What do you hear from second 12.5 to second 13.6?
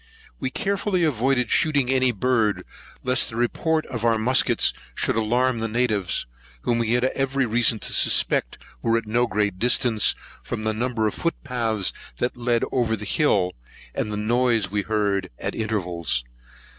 over the hill,